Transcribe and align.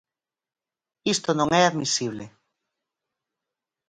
Isto 1.13 1.29
non 1.39 1.49
é 1.61 1.63
admisible. 1.65 2.25